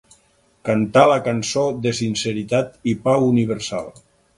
Cantar 0.69 1.03
la 1.11 1.19
cançó 1.29 1.67
de 1.85 1.95
sinceritat 2.01 2.77
i 2.95 2.99
pau 3.09 3.33
universal. 3.33 3.99